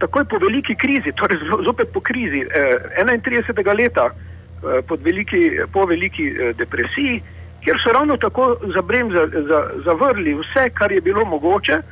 takoj 0.00 0.24
po 0.24 0.38
veliki 0.40 0.74
krizi, 0.74 1.12
torej 1.16 1.38
zopet 1.66 1.92
po 1.92 2.00
krizi 2.00 2.40
eh, 2.40 3.04
31. 3.04 3.76
leta, 3.76 4.06
eh, 4.10 4.96
veliki, 5.04 5.42
po 5.72 5.84
veliki 5.86 6.26
eh, 6.28 6.54
depresiji, 6.56 7.20
kjer 7.64 7.76
so 7.82 7.92
ravno 7.92 8.16
tako 8.16 8.56
zabrem 8.74 9.12
za, 9.12 9.26
za, 9.48 9.60
zavrli 9.84 10.34
vse, 10.34 10.70
kar 10.74 10.92
je 10.92 11.00
bilo 11.00 11.24
mogoče, 11.24 11.82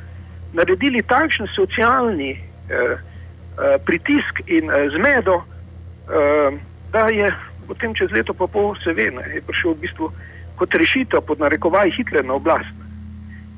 naredili 0.53 1.03
takšen 1.05 1.47
socialni 1.55 2.31
eh, 2.31 2.41
eh, 2.73 3.77
pritisk 3.85 4.41
in 4.47 4.71
eh, 4.71 4.89
zmedo, 4.97 5.37
eh, 6.09 6.57
da 6.91 7.05
je 7.13 7.29
potem 7.69 7.93
čez 7.93 8.09
leto 8.11 8.33
pa 8.33 8.47
pol 8.49 8.73
se 8.83 8.93
ve, 8.97 9.11
ne, 9.13 9.21
je 9.35 9.45
prišel 9.45 9.77
v 9.77 9.85
bistvu 9.85 10.09
kot 10.57 10.73
rešitev 10.73 11.21
pod 11.21 11.39
narekovaj 11.39 11.93
Hitler 11.93 12.25
na 12.25 12.33
oblast. 12.41 12.78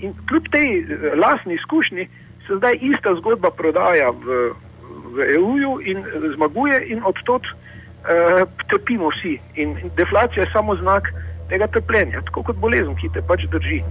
In 0.01 0.13
kljub 0.29 0.49
tej 0.51 0.67
eh, 0.79 1.07
lastni 1.15 1.55
izkušnji, 1.55 2.07
se 2.47 2.57
zdaj 2.57 2.77
ista 2.81 3.15
zgodba 3.15 3.51
prodaja 3.51 4.09
v, 4.11 4.39
v 5.15 5.27
EU-ju 5.37 5.79
in 5.85 6.03
zmaguje, 6.35 6.79
in 6.89 7.03
odtot 7.05 7.45
uh, 7.45 8.41
trpimo 8.69 9.09
vsi. 9.13 9.37
In 9.55 9.75
deflacija 9.95 10.43
je 10.43 10.51
samo 10.53 10.75
znak 10.75 11.11
tega 11.49 11.67
trpljenja, 11.67 12.21
tako 12.25 12.43
kot 12.49 12.57
bolezen, 12.57 12.95
ki 12.95 13.11
te 13.13 13.21
pač 13.27 13.45
drži. 13.53 13.81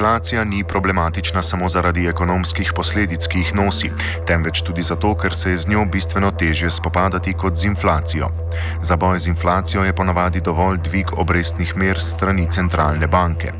Deflacija 0.00 0.44
ni 0.44 0.64
problematična 0.64 1.42
samo 1.42 1.68
zaradi 1.68 2.06
ekonomskih 2.08 2.72
posledic, 2.76 3.26
ki 3.28 3.38
jih 3.38 3.50
nosi, 3.54 3.90
temveč 4.26 4.62
tudi 4.64 4.82
zato, 4.82 5.10
ker 5.14 5.34
se 5.36 5.50
je 5.50 5.58
z 5.58 5.68
njo 5.68 5.82
bistveno 5.92 6.30
težje 6.30 6.70
spopadati 6.70 7.34
kot 7.36 7.58
z 7.60 7.66
inflacijo. 7.68 8.30
Za 8.82 8.96
boj 8.96 9.18
z 9.18 9.28
inflacijo 9.28 9.84
je 9.84 9.92
ponavadi 9.92 10.40
dovolj 10.40 10.78
dvig 10.88 11.12
obrestnih 11.18 11.76
mer 11.76 12.00
strani 12.00 12.46
centralne 12.50 13.06
banke. 13.06 13.52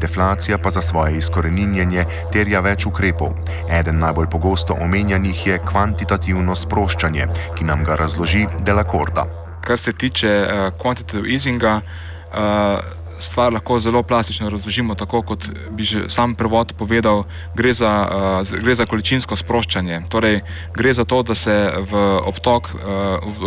Deflacija 0.00 0.58
pa 0.58 0.70
za 0.70 0.82
svoje 0.82 1.16
izkoreninjenje 1.16 2.04
terja 2.32 2.60
več 2.60 2.86
ukrepov. 2.86 3.32
Eden 3.80 3.98
najbolj 3.98 4.28
pogosto 4.28 4.76
omenjanih 4.80 5.46
je 5.46 5.58
kvantitativno 5.64 6.54
sproščanje, 6.54 7.26
ki 7.56 7.64
nam 7.64 7.84
ga 7.84 7.96
razloži 7.96 8.44
Delacorda. 8.66 9.24
Kar 9.64 9.80
se 9.84 9.96
tiče 9.96 10.36
uh, 10.44 10.68
quantitative 10.76 11.24
easinga, 11.32 11.80
uh, 11.80 13.05
stvar 13.36 13.52
lahko 13.52 13.80
zelo 13.80 14.02
plastično 14.02 14.48
razložimo, 14.50 14.94
tako 14.94 15.22
kot 15.22 15.42
bi 15.70 15.84
že 15.84 16.08
sam 16.16 16.34
prevod 16.34 16.72
povedal, 16.78 17.24
gre 17.54 17.74
za, 17.80 17.92
uh, 18.08 18.60
gre 18.64 18.74
za 18.80 18.86
količinsko 18.86 19.36
sproščanje. 19.36 20.00
Torej, 20.08 20.40
gre 20.72 20.94
za 20.96 21.04
to, 21.04 21.22
da 21.22 21.34
se 21.44 21.56
v, 21.90 22.00
obtok, 22.32 22.70
uh, 22.74 22.80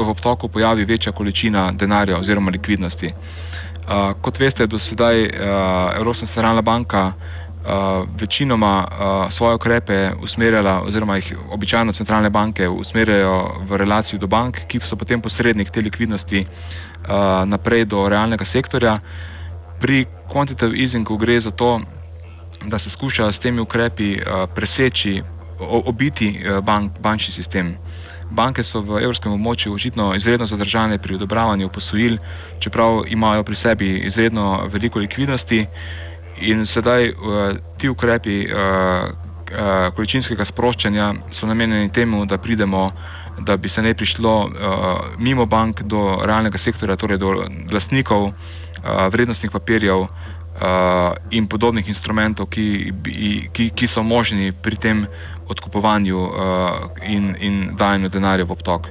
v 0.05 0.09
obtoku 0.13 0.47
pojavi 0.47 0.85
večja 0.85 1.11
količina 1.11 1.71
denarja 1.73 2.19
oziroma 2.19 2.51
likvidnosti. 2.51 3.09
Uh, 3.09 4.13
kot 4.21 4.37
veste, 4.39 4.67
do 4.67 4.77
sedaj 4.79 5.23
uh, 5.25 5.31
Evropska 5.97 6.27
centralna 6.35 6.61
banka 6.61 7.03
uh, 7.07 8.05
večinoma 8.21 8.73
uh, 8.85 9.33
svoje 9.37 9.55
ukrepe 9.55 10.11
usmerjala, 10.21 10.83
oziroma 10.85 11.15
jih 11.17 11.33
običajno 11.49 11.97
centralne 11.97 12.29
banke 12.29 12.69
usmerjajo 12.69 13.65
v 13.69 13.81
relacijo 13.81 14.21
do 14.21 14.27
bank, 14.27 14.61
ki 14.67 14.83
so 14.89 14.95
potem 14.95 15.21
posrednik 15.21 15.73
te 15.73 15.81
likvidnosti 15.81 16.45
uh, 16.45 17.49
naprej 17.49 17.85
do 17.89 18.05
realnega 18.09 18.45
sektorja. 18.53 18.99
Pri 19.79 20.05
quantitative 20.31 20.75
easingu 20.83 21.17
gre 21.17 21.41
za 21.41 21.51
to, 21.51 21.81
da 22.67 22.79
se 22.79 22.89
skuša 22.97 23.31
s 23.31 23.39
temi 23.39 23.61
ukrepi 23.61 24.15
uh, 24.15 24.49
preseči, 24.55 25.21
obiti 25.59 26.29
uh, 26.29 26.63
bank, 26.63 26.99
bančni 26.99 27.33
sistem. 27.33 27.77
Banke 28.29 28.63
so 28.63 28.81
v 28.85 28.99
evropskem 29.01 29.33
območju 29.33 29.73
očitno 29.73 30.11
izredno 30.17 30.47
zadržane 30.47 30.99
pri 31.01 31.15
odobravanju 31.15 31.69
posojil, 31.73 32.17
čeprav 32.59 33.01
imajo 33.07 33.43
pri 33.43 33.55
sebi 33.63 33.89
izredno 34.11 34.67
veliko 34.73 34.99
likvidnosti 34.99 35.65
in 36.41 36.67
sedaj 36.73 37.09
uh, 37.09 37.57
ti 37.79 37.89
ukrepi 37.89 38.45
uh, 38.45 38.59
uh, 39.49 39.89
količinskega 39.95 40.45
sproščanja 40.51 41.13
so 41.39 41.47
namenjeni 41.47 41.91
temu, 41.93 42.25
da 42.25 42.37
pridemo, 42.37 42.91
da 43.47 43.57
bi 43.57 43.69
se 43.69 43.81
ne 43.81 43.93
prišlo 43.93 44.35
uh, 44.45 44.51
mimo 45.17 45.45
bank 45.45 45.81
do 45.81 46.21
realnega 46.25 46.59
sektorja, 46.65 46.95
torej 46.95 47.17
do 47.17 47.33
lastnikov 47.71 48.29
vrednostnih 48.83 49.51
papirjev 49.51 50.07
in 51.31 51.47
podobnih 51.47 51.87
instrumentov, 51.87 52.49
ki, 52.51 52.91
ki, 53.53 53.69
ki 53.75 53.87
so 53.93 54.03
možni 54.03 54.51
pri 54.51 54.75
tem 54.75 55.05
odkupovanju 55.47 56.23
in, 57.07 57.35
in 57.39 57.55
dajanju 57.79 58.09
denarja 58.09 58.45
v 58.45 58.51
obtok. 58.51 58.89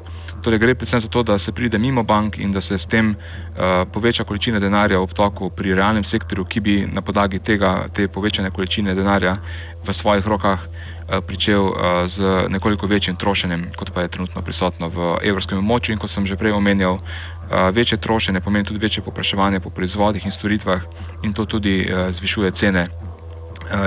Torej, 0.49 0.65
gre 0.65 0.75
predvsem 0.75 1.05
za 1.05 1.09
to, 1.13 1.23
da 1.23 1.39
se 1.39 1.53
pride 1.53 1.79
mimo 1.79 2.03
bank 2.03 2.39
in 2.39 2.53
da 2.53 2.61
se 2.61 2.79
s 2.79 2.89
tem 2.89 3.11
uh, 3.13 3.85
poveča 3.93 4.25
količina 4.25 4.59
denarja 4.59 4.97
v 4.97 5.05
obtoku 5.05 5.51
pri 5.51 5.75
realnem 5.77 6.05
sektorju, 6.09 6.45
ki 6.49 6.61
bi 6.61 6.77
na 6.89 7.03
podlagi 7.05 7.39
tega, 7.45 7.85
te 7.93 8.09
povečane 8.09 8.49
količine 8.51 8.95
denarja 8.95 9.37
v 9.85 9.93
svojih 10.01 10.25
rokah 10.25 10.65
uh, 10.65 11.21
pričel 11.21 11.69
uh, 11.69 12.09
z 12.17 12.49
nekoliko 12.49 12.89
večjim 12.89 13.21
trošenjem, 13.21 13.67
kot 13.77 13.93
pa 13.93 14.09
je 14.09 14.09
trenutno 14.09 14.41
prisotno 14.43 14.89
v 14.89 15.11
evropskem 15.29 15.61
območju. 15.61 15.93
In 15.93 16.01
kot 16.01 16.17
sem 16.17 16.25
že 16.25 16.41
prej 16.41 16.57
omenjal, 16.57 16.97
uh, 16.97 17.69
večje 17.69 18.01
trošenje 18.01 18.41
pomeni 18.41 18.65
tudi 18.65 18.81
večje 18.81 19.05
popraševanje 19.05 19.61
po 19.61 19.69
proizvodih 19.69 20.25
in 20.25 20.33
storitvah 20.41 20.81
in 21.29 21.37
to 21.37 21.45
tudi 21.45 21.85
uh, 21.85 22.09
zvišuje 22.17 22.57
cene. 22.57 22.89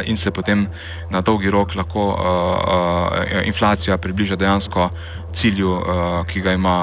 In 0.06 0.18
se 0.24 0.32
potem 0.32 0.68
na 1.10 1.22
dolgi 1.22 1.50
rok 1.50 1.76
lahko 1.76 2.08
uh, 2.08 2.16
uh, 2.16 3.42
inflacija 3.46 3.98
približa 3.98 4.36
dejansko 4.36 4.90
cilju, 5.42 5.72
ki 6.28 6.42
ga 6.44 6.52
ima 6.52 6.76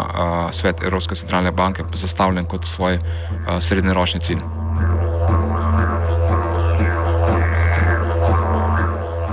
svet 0.60 0.82
Evropske 0.82 1.14
centralne 1.20 1.52
banke 1.52 1.84
zastavljen 2.00 2.46
kot 2.48 2.64
svoj 2.76 2.98
srednjeročni 3.68 4.20
cilj. 4.26 4.40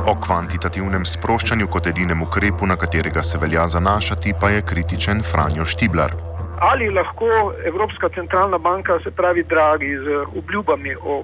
O 0.05 0.13
kvantitativnem 0.21 1.05
sproščanju 1.09 1.67
kot 1.73 1.87
edinem 1.89 2.21
ukrepu, 2.21 2.67
na 2.69 2.75
katerega 2.77 3.23
se 3.23 3.39
velja 3.41 3.63
zanašati, 3.67 4.33
pa 4.41 4.51
je 4.53 4.61
kritičen 4.61 5.23
Franjo 5.31 5.65
Štiblar. 5.65 6.13
Ali 6.59 6.89
lahko 6.93 7.53
Evropska 7.65 8.09
centralna 8.15 8.57
banka, 8.57 8.99
se 9.03 9.11
pravi, 9.11 9.43
dragi 9.43 9.89
z 10.05 10.21
obljubami 10.37 10.95
o 10.95 11.23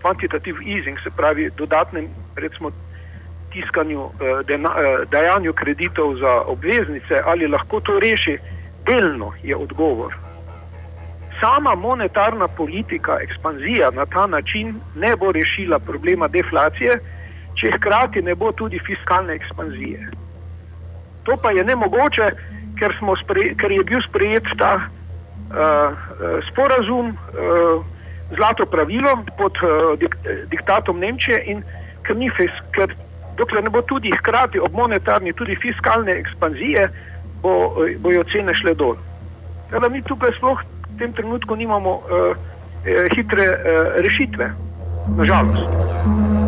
kvantitativnem 0.00 0.68
easing, 0.68 0.98
se 1.02 1.10
pravi, 1.10 1.50
dodatnem, 1.56 2.08
recimo, 2.36 2.70
tiskanju, 3.52 4.10
eh, 4.10 4.42
dena, 4.46 4.70
eh, 4.78 5.04
dajanju 5.10 5.52
kreditov 5.52 6.16
za 6.16 6.40
obveznice, 6.46 7.14
ali 7.24 7.46
lahko 7.46 7.80
to 7.80 7.98
reši, 8.00 8.38
delno 8.86 9.32
je 9.42 9.56
odgovor. 9.56 10.14
Sama 11.40 11.74
monetarna 11.74 12.48
politika, 12.48 13.18
ekspanzija 13.20 13.90
na 13.90 14.06
ta 14.06 14.26
način 14.26 14.80
ne 14.94 15.16
bo 15.16 15.32
rešila 15.32 15.78
problema 15.78 16.28
deflacije, 16.28 17.00
če 17.54 17.70
hkrati 17.76 18.22
ne 18.22 18.34
bo 18.34 18.52
tudi 18.52 18.78
fiskalne 18.86 19.34
ekspanzije. 19.34 20.10
To 21.24 21.36
pa 21.42 21.50
je 21.50 21.64
nemogoče, 21.64 22.30
ker, 22.78 22.94
sprej, 23.24 23.54
ker 23.56 23.72
je 23.72 23.84
bil 23.84 24.00
sprejet 24.08 24.44
ta 24.58 24.74
uh, 24.76 25.96
sporazum, 26.50 27.08
uh, 27.08 27.84
zlato 28.36 28.66
pravilo 28.66 29.16
pod 29.38 29.56
uh, 29.62 29.98
dik, 29.98 30.16
diktatom 30.50 30.98
Nemčije 31.00 31.42
in 31.46 31.64
ker 32.06 32.16
ni 32.16 32.30
fiskalne 32.36 32.94
dokler 33.40 33.64
ne 33.64 33.70
bo 33.70 33.82
tudi 33.82 34.12
hkrati 34.18 34.60
ob 34.60 34.74
monetarni, 34.76 35.32
tudi 35.32 35.56
fiskalne 35.62 36.12
ekspanzije, 36.12 36.88
bo, 37.42 37.54
bojo 38.04 38.24
cene 38.32 38.54
šle 38.54 38.74
dol. 38.74 38.96
Da 39.70 39.88
mi 39.88 40.02
tukaj 40.02 40.34
sploh 40.38 40.60
v 40.60 40.98
tem 40.98 41.14
trenutku 41.16 41.56
nimamo 41.56 42.00
uh, 42.02 42.36
hitre 43.14 43.48
uh, 43.54 43.96
rešitve, 44.04 44.52
nažalost. 45.16 46.39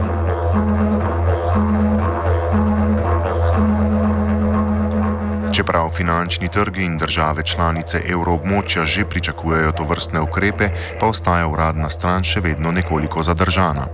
Čeprav 5.62 5.88
finančni 5.96 6.48
trgi 6.48 6.84
in 6.84 6.98
države 6.98 7.42
članice 7.42 7.98
evroobmočja 8.12 8.84
že 8.84 9.04
pričakujejo 9.04 9.72
to 9.72 9.84
vrstne 9.84 10.20
ukrepe, 10.20 10.66
pa 11.00 11.06
ostaja 11.06 11.46
uradna 11.46 11.90
stran 11.90 12.24
še 12.24 12.40
vedno 12.40 12.72
nekoliko 12.72 13.22
zadržana. 13.22 13.84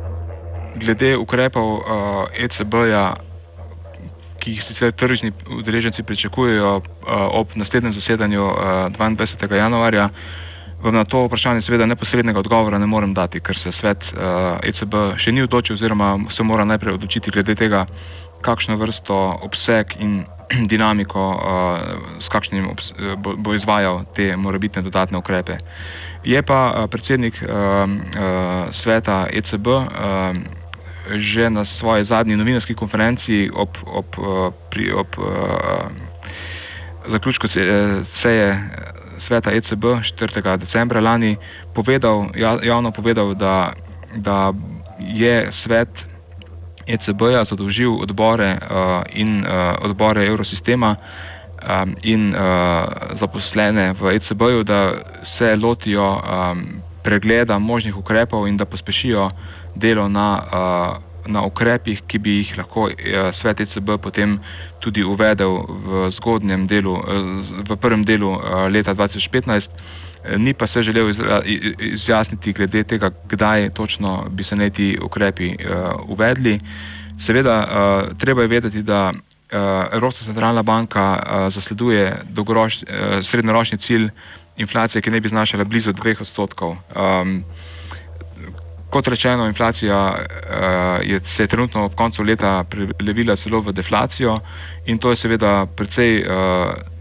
Glede 0.80 1.10
ukrepov 1.16 1.68
uh, 1.75 1.82
ECB-ja, 2.44 3.02
ki 4.40 4.54
jih 4.54 4.62
sicer 4.68 4.94
tržni 4.96 5.32
udeleženci 5.58 6.02
pričakujejo 6.02 6.70
uh, 6.76 6.87
ob 7.37 7.52
naslednjem 7.54 7.92
zasedanju 8.00 8.46
uh, 8.46 8.56
22. 8.96 9.56
januarja, 9.56 10.08
vam 10.80 10.94
na 10.94 11.04
to 11.04 11.26
vprašanje 11.26 11.66
seveda 11.68 11.87
neposrednega 11.87 12.40
odgovora 12.40 12.78
ne 12.78 12.87
morem 12.87 13.12
dati, 13.14 13.44
ker 13.44 13.60
se 13.60 13.75
svet 13.80 14.08
uh, 14.14 14.56
ECB 14.64 15.20
še 15.20 15.37
ni 15.37 15.44
odločil 15.44 15.76
oziroma 15.76 16.16
se 16.32 16.42
mora 16.42 16.64
najprej 16.64 16.96
odločiti 16.96 17.37
glede 17.37 17.60
tega, 17.60 17.84
kakšno 18.40 18.80
vrsto 18.80 19.20
obseg 19.44 19.92
in 20.00 20.25
dinamiko, 20.73 21.21
uh, 21.21 21.40
s 22.25 22.28
kakšnim 22.33 22.69
bo, 23.23 23.37
bo 23.37 23.55
izvajal 23.55 24.05
te 24.17 24.37
morebitne 24.37 24.83
dodatne 24.83 25.19
ukrepe. 25.19 25.59
Je 26.25 26.43
pa 26.43 26.61
uh, 26.71 26.87
predsednik 26.90 27.35
uh, 27.43 27.49
uh, 27.49 28.73
sveta 28.83 29.26
ECB 29.33 29.67
uh, 29.67 29.85
že 31.09 31.49
na 31.50 31.64
svoji 31.81 32.05
zadnji 32.05 32.37
novinarski 32.37 32.75
konferenci 32.75 33.49
ob, 33.55 33.73
ob, 33.87 34.07
pri, 34.71 34.93
ob 34.93 35.09
uh, 35.17 35.88
zaključku 37.09 37.49
seje 38.23 38.49
sveta 39.28 39.50
ECB 39.52 39.85
4. 40.21 40.59
decembra 40.59 41.00
lani 41.00 41.37
povedal, 41.75 42.28
javno 42.62 42.90
povedal, 42.90 43.35
da, 43.35 43.73
da 44.17 44.52
je 44.99 45.52
svet 45.64 45.88
ECB-ja 46.88 47.45
zadolžil 47.50 47.92
odbore 48.02 48.57
uh, 48.57 49.02
in 49.12 49.45
uh, 49.45 49.76
odbore 49.85 50.26
Eurosistema 50.26 50.97
um, 50.97 51.95
in 52.02 52.35
uh, 52.35 52.40
zaposlene 53.21 53.92
v 54.00 54.14
ECB-ju, 54.16 54.64
da 54.64 54.80
se 55.38 55.57
lotijo 55.57 56.07
um, 56.16 56.83
pregleda 57.02 57.59
možnih 57.59 57.97
ukrepov 57.97 58.49
in 58.49 58.57
da 58.57 58.64
pospešijo 58.64 59.30
delo 59.75 60.09
na, 60.09 60.28
uh, 60.42 61.02
na 61.26 61.45
ukrepih, 61.45 62.02
ki 62.07 62.18
bi 62.18 62.38
jih 62.40 62.57
lahko 62.59 62.88
uh, 62.88 63.30
svet 63.42 63.61
ECB 63.61 63.99
potem 64.02 64.38
tudi 64.80 65.04
uvedel 65.04 65.62
v 65.68 66.11
zgodnjem 66.16 66.66
delu, 66.66 66.95
uh, 66.95 67.04
v 67.68 67.76
prvem 67.76 68.04
delu 68.04 68.33
uh, 68.33 68.66
leta 68.73 68.95
2015. 68.95 69.98
Ni 70.37 70.54
pa 70.54 70.66
se 70.66 70.82
želel 70.82 71.14
izjasniti 71.78 72.52
glede 72.52 72.85
tega, 72.85 73.11
kdaj 73.28 73.70
točno 73.70 74.26
bi 74.30 74.44
se 74.44 74.56
ne 74.56 74.70
ti 74.70 74.99
ukrepi 75.02 75.49
uh, 75.49 75.56
uvedli. 76.08 76.61
Seveda, 77.26 77.56
uh, 77.58 78.18
treba 78.18 78.42
je 78.42 78.49
vedeti, 78.49 78.82
da 78.82 79.12
uh, 79.12 79.18
Evropska 79.92 80.25
centralna 80.25 80.62
banka 80.62 81.11
uh, 81.11 81.54
zasleduje 81.54 82.23
uh, 82.37 82.47
srednjeročni 83.30 83.78
cilj 83.87 84.11
inflacije, 84.56 85.02
ki 85.02 85.11
ne 85.11 85.20
bi 85.20 85.28
znašala 85.28 85.64
blizu 85.64 85.88
2 85.88 86.20
odstotkov. 86.20 86.70
Um, 86.70 87.44
kot 88.90 89.08
rečeno, 89.08 89.47
inflacija 89.47 89.99
uh, 90.08 91.11
je, 91.11 91.20
se 91.37 91.42
je 91.42 91.47
trenutno 91.47 91.85
ob 91.85 91.94
koncu 91.94 92.23
leta 92.23 92.64
prelevila 92.70 93.37
celo 93.44 93.61
v 93.61 93.73
deflacijo 93.73 94.40
in 94.87 94.99
to 94.99 95.11
je 95.11 95.16
seveda 95.23 95.66
precej. 95.76 96.23
Uh, 96.23 96.98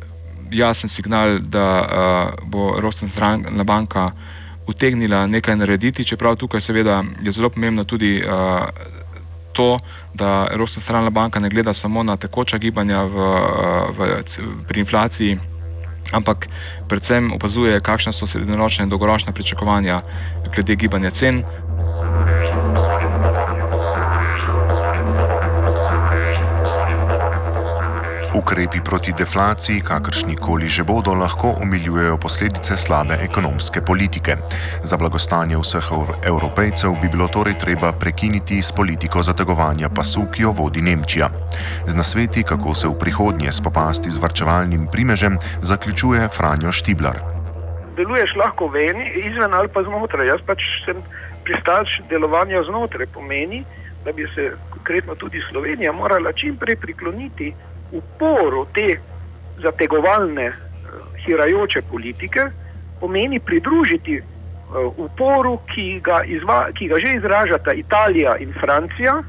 jasen 0.51 0.89
signal, 0.95 1.39
da 1.39 1.67
uh, 1.75 2.49
bo 2.49 2.79
centralna 2.99 3.63
banka 3.63 4.11
utegnila 4.67 5.27
nekaj 5.27 5.55
narediti, 5.55 6.05
čeprav 6.05 6.35
tukaj 6.35 6.61
seveda 6.61 7.03
je 7.21 7.31
zelo 7.31 7.49
pomembno 7.49 7.83
tudi 7.83 8.21
uh, 8.21 8.69
to, 9.53 9.79
da 10.13 10.45
Evropska 10.51 10.81
centralna 10.81 11.09
banka 11.09 11.39
ne 11.39 11.49
gleda 11.49 11.73
samo 11.81 12.03
na 12.03 12.17
tekoča 12.17 12.57
gibanja 12.57 13.03
v, 13.03 13.15
v, 13.97 14.23
pri 14.67 14.79
inflaciji, 14.79 15.39
ampak 16.11 16.45
predvsem 16.89 17.33
opazuje, 17.33 17.79
kakšne 17.79 18.13
so 18.13 18.27
srednjeročne 18.27 18.83
in 18.83 18.89
dolgoročne 18.89 19.33
pričakovanja 19.33 20.01
glede 20.55 20.75
gibanja 20.75 21.11
cen. 21.21 21.43
Ukrepi 28.57 28.81
proti 28.81 29.11
deflaciji, 29.13 29.85
kakršni 29.85 30.33
koli 30.35 30.65
že 30.65 30.81
bodo, 30.83 31.13
lahko 31.13 31.61
omiljujejo 31.61 32.17
posledice 32.17 32.77
slabe 32.77 33.13
ekonomske 33.21 33.81
politike. 33.85 34.33
Za 34.81 34.97
blagostanje 34.97 35.57
vseh 35.61 35.85
evropejcev 36.25 36.95
bi 37.01 37.05
bilo 37.05 37.27
torej 37.27 37.53
treba 37.61 37.91
prekiniti 37.93 38.57
s 38.61 38.73
politiko 38.73 39.21
zategovanja 39.21 39.93
pasu, 39.93 40.25
ki 40.33 40.41
jo 40.41 40.51
vodi 40.57 40.81
Nemčija. 40.81 41.29
Z 41.85 41.93
nasveti, 41.93 42.41
kako 42.43 42.73
se 42.73 42.87
v 42.87 42.97
prihodnje 42.97 43.51
spopasti 43.51 44.09
z 44.09 44.17
vrčevalnim 44.17 44.89
primežem, 44.89 45.37
zaključuje 45.61 46.25
Franjo 46.33 46.73
Štiblar. 46.73 47.21
Deluješ 47.93 48.33
lahko 48.41 48.73
ven, 48.73 49.05
izven 49.21 49.53
ali 49.53 49.69
pa 49.69 49.85
znotraj. 49.85 50.33
Jaz 50.33 50.41
pač 50.49 50.65
sem 50.81 50.97
pristaš 51.45 52.01
delovanja 52.09 52.65
znotraj, 52.65 53.05
pomeni, 53.13 53.61
da 54.01 54.11
bi 54.11 54.25
se 54.33 54.49
konkretno 54.73 55.13
tudi 55.15 55.45
Slovenija 55.51 55.93
morala 55.93 56.33
čim 56.33 56.57
prej 56.57 56.81
prikloniti 56.81 57.53
uporu 57.91 58.65
te 58.73 58.99
zategovalne, 59.63 60.45
eh, 60.45 60.55
hirajoče 61.25 61.81
politike, 61.91 62.49
pomeni 62.99 63.39
pridružiti 63.39 64.17
eh, 64.17 64.23
uporu, 64.97 65.57
ki 65.73 65.99
ga, 66.03 66.23
izva, 66.23 66.67
ki 66.73 66.87
ga 66.87 66.99
že 67.05 67.15
izražata 67.17 67.73
Italija 67.73 68.37
in 68.37 68.53
Francija. 68.59 69.21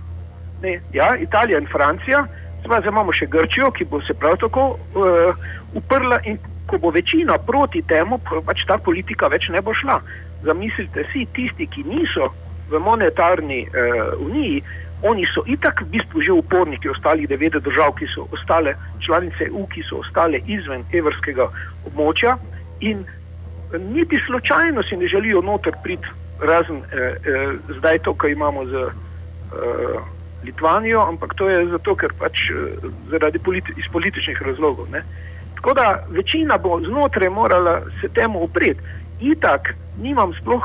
Ne, 0.62 0.81
ja, 0.92 1.14
Italija 1.16 1.59
in 1.59 1.68
Francija, 1.73 2.27
zdaj 2.64 2.88
imamo 2.88 3.12
še 3.12 3.27
Grčijo, 3.31 3.71
ki 3.71 3.85
bo 3.85 4.01
se 4.03 4.14
prav 4.14 4.37
tako 4.42 4.64
uh, 4.75 5.44
uprla 5.79 6.18
in 6.27 6.38
ko 6.66 6.79
bo 6.83 6.90
večina 6.90 7.38
proti 7.38 7.83
temu, 7.88 8.18
pač 8.47 8.64
ta 8.66 8.79
politika 8.79 9.29
več 9.31 9.49
ne 9.55 9.62
bo 9.62 9.75
šla. 9.75 10.01
Zamislite 10.42 11.05
si, 11.12 11.25
tisti, 11.35 11.68
ki 11.71 11.87
niso 11.87 12.33
v 12.68 12.81
monetarni 12.83 13.62
uh, 13.68 14.18
uniji, 14.27 14.64
Oni 15.03 15.25
so 15.35 15.45
itak 15.47 15.83
v 15.83 15.91
bistvu 15.95 16.21
že 16.21 16.33
uporniki 16.33 16.91
ostalih 16.91 17.29
devet 17.29 17.55
držav, 17.55 17.95
ki 17.99 18.07
so 18.15 18.27
ostale 18.35 18.75
članice 19.07 19.47
EU, 19.47 19.67
ki 19.67 19.83
so 19.87 20.03
ostale 20.03 20.41
izven 20.47 20.83
evrskega 20.93 21.47
območja 21.87 22.37
in 22.81 23.05
niti 23.95 24.19
slučajno 24.27 24.83
si 24.83 24.97
ne 24.97 25.09
želijo 25.09 25.43
noter 25.43 25.77
priti, 25.83 26.09
razen 26.41 26.77
eh, 26.77 26.99
eh, 26.99 27.55
zdaj 27.79 27.99
to, 27.99 28.15
kar 28.15 28.31
imamo 28.31 28.65
z 28.67 28.75
eh, 28.75 29.99
Litvanijo, 30.45 31.01
ampak 31.03 31.35
to 31.35 31.49
je 31.51 31.67
zato, 31.67 31.95
ker 31.95 32.13
pač 32.19 32.51
eh, 32.51 32.91
zaradi 33.11 33.39
politi 33.39 33.75
iz 33.77 33.87
političnih 33.93 34.43
razlogov. 34.43 34.87
Ne. 34.91 35.03
Tako 35.59 35.75
da 35.75 36.05
večina 36.09 36.59
bo 36.59 36.81
znotraj 36.81 37.29
morala 37.29 37.81
se 38.01 38.09
temu 38.09 38.45
upreti. 38.45 38.81
Itak 39.21 39.75
nimam 39.99 40.33
sploh, 40.41 40.65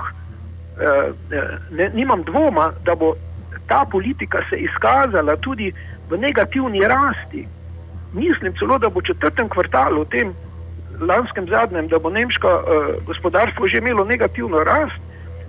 eh, 0.78 1.12
eh 1.32 1.58
ne, 1.72 1.90
nimam 1.94 2.24
dvoma, 2.24 2.72
da 2.86 2.96
bo 2.96 3.16
ta 3.68 3.86
politika 3.92 4.42
se 4.50 4.60
izkazala 4.60 5.36
tudi 5.38 5.74
v 6.10 6.18
negativni 6.18 6.82
rasti. 6.82 7.48
Mislim 8.14 8.54
celo, 8.60 8.78
da 8.78 8.90
bo 8.90 9.00
v 9.00 9.10
četrtem 9.10 9.50
kvartalu, 9.50 10.02
v 10.02 10.10
tem 10.10 10.34
lanskem 11.00 11.48
zadnjem, 11.50 11.88
da 11.88 12.00
bo 12.00 12.10
nemško 12.10 12.48
uh, 12.48 12.64
gospodarstvo 13.06 13.68
že 13.68 13.78
imelo 13.78 14.06
negativno 14.06 14.64
rast, 14.64 15.02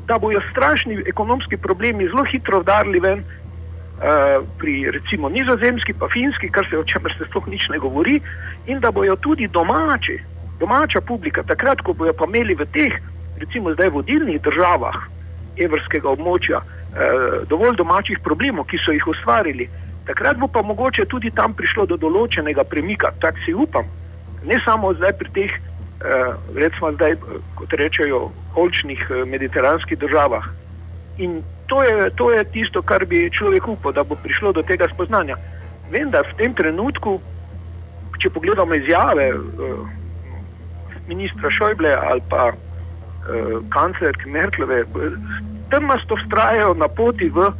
da 0.06 0.18
bojo 0.18 0.40
strašni 0.50 1.02
ekonomski 1.06 1.56
problemi 1.56 2.08
zelo 2.08 2.24
hitro 2.24 2.60
vdarli 2.60 3.00
ven 3.00 3.18
uh, 3.20 4.44
pri 4.58 4.90
recimo 4.90 5.28
nizozemski, 5.28 5.92
pa 5.92 6.08
finski, 6.12 6.48
kar 6.48 6.66
se 6.70 6.78
o 6.78 6.84
čemer 6.84 7.14
se 7.18 7.24
sploh 7.28 7.46
nič 7.48 7.68
ne 7.68 7.78
govori, 7.78 8.20
in 8.66 8.80
da 8.80 8.90
bojo 8.90 9.16
tudi 9.16 9.48
domači, 9.48 10.18
domača 10.60 11.00
publika, 11.00 11.42
takrat, 11.42 11.80
ko 11.80 11.92
bojo 11.92 12.12
pa 12.12 12.24
imeli 12.24 12.54
v 12.54 12.66
teh, 12.72 12.94
recimo 13.40 13.72
zdaj 13.74 13.88
vodilnih 13.88 14.40
državah 14.42 14.96
evrskega 15.56 16.08
območja, 16.08 16.60
dovolj 17.50 17.76
domačih 17.76 18.20
problemov, 18.22 18.68
ki 18.70 18.78
so 18.78 18.92
jih 18.94 19.06
ustvarili. 19.10 19.68
Takrat 20.06 20.36
bo 20.36 20.48
pa 20.48 20.62
mogoče 20.62 21.04
tudi 21.08 21.30
tam 21.30 21.54
prišlo 21.56 21.86
do 21.86 21.96
določenega 21.96 22.64
premika, 22.68 23.12
tako 23.20 23.40
si 23.44 23.54
upam. 23.54 23.88
Ne 24.44 24.58
samo 24.64 24.92
zdaj 24.94 25.12
pri 25.18 25.30
teh, 25.32 25.52
eh, 25.52 26.32
recimo 26.54 26.92
zdaj, 26.92 27.16
kot 27.56 27.72
rečejo, 27.72 28.28
olčnih 28.54 29.00
eh, 29.10 29.24
mediteranskih 29.24 29.98
državah. 29.98 30.44
In 31.18 31.42
to 31.66 31.82
je, 31.82 32.10
to 32.20 32.30
je 32.30 32.44
tisto, 32.52 32.82
kar 32.82 33.06
bi 33.06 33.30
človek 33.30 33.68
upal, 33.68 33.92
da 33.92 34.04
bo 34.04 34.16
prišlo 34.20 34.52
do 34.52 34.62
tega 34.62 34.88
spoznanja. 34.92 35.38
Vendar 35.90 36.28
v 36.28 36.36
tem 36.36 36.54
trenutku, 36.54 37.20
če 38.20 38.30
pogledamo 38.30 38.74
izjave 38.74 39.32
ministra 41.08 41.50
Šojble 41.50 41.92
ali 41.92 42.22
pa 42.28 42.52
kanclerke 43.72 44.28
Merklove, 44.28 44.84
trmasto 45.70 46.16
vztrajajo 46.16 46.74
na 46.74 46.88
poti 46.88 47.28
v 47.28 47.52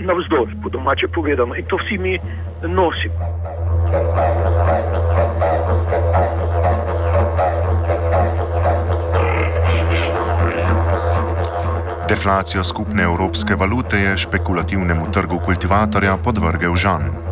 navzdol, 0.00 0.46
po 0.62 0.68
domače 0.68 1.08
povedano, 1.08 1.54
in 1.54 1.64
to 1.66 1.76
vsi 1.76 1.98
mi 1.98 2.18
nosimo. 2.62 3.18
Deflacijo 12.08 12.64
skupne 12.64 13.02
evropske 13.02 13.54
valute 13.54 13.96
je 13.96 14.18
špekulativnemu 14.18 15.12
trgu 15.12 15.38
kultivatorja 15.38 16.16
podvrgel 16.24 16.74
Žan. 16.76 17.31